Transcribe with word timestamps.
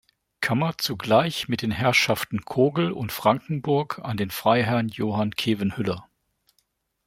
Kammer 0.39 0.73
zugleich 0.79 1.47
mit 1.47 1.61
den 1.61 1.69
Herrschaften 1.69 2.43
Kogl 2.43 2.91
und 2.91 3.11
Frankenburg 3.11 3.99
an 3.99 4.17
den 4.17 4.31
Freiherrn 4.31 4.87
Johann 4.87 5.29
Khevenhüller. 5.35 6.09